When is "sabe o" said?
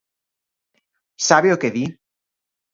1.27-1.59